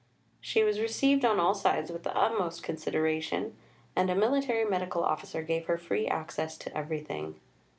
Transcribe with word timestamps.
She 0.39 0.63
was 0.63 0.79
received 0.79 1.23
on 1.23 1.39
all 1.39 1.53
sides 1.53 1.91
with 1.91 2.01
the 2.01 2.17
utmost 2.17 2.63
consideration, 2.63 3.55
and 3.95 4.09
a 4.09 4.15
Military 4.15 4.65
Medical 4.65 5.03
Officer 5.03 5.43
gave 5.43 5.67
her 5.67 5.77
free 5.77 6.07
access 6.07 6.57
to 6.57 6.75
everything. 6.75 7.39